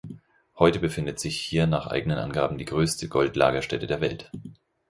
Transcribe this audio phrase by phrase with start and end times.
[0.57, 4.31] Heute befindet sich hier nach eigenen Angaben die größte Gold-Lagerstätte der Welt.